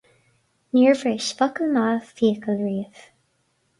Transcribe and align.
Níor 0.77 0.95
bhris 1.01 1.27
focal 1.41 1.69
maith 1.75 2.09
fiacail 2.23 2.59
riamh 2.67 3.05